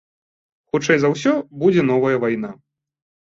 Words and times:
Хутчэй 0.71 0.97
за 1.03 1.11
ўсё, 1.13 1.33
будзе 1.63 1.85
новая 1.91 2.15
вайна. 2.23 2.51